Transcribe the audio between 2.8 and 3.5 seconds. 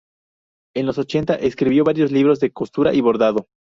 y bordado.